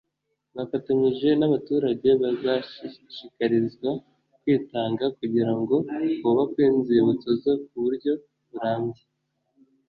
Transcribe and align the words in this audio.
bafatanyije 0.55 1.29
n’abaturage 1.39 2.09
bazashishikarizwa 2.21 3.89
kwitanga 4.41 5.05
kugira 5.17 5.51
ngo 5.59 5.75
hubakwe 6.23 6.61
inzibutso 6.71 7.29
zo 7.43 7.53
kuburyo 7.63 8.11
burambye 8.49 9.03